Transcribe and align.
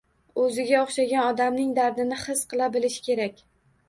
O'ziga 0.43 0.77
o'xshagan 0.85 1.27
odamning 1.33 1.75
dardini 1.79 2.17
his 2.21 2.41
qila 2.55 2.71
bilish 2.77 2.97
kerak 3.09 3.45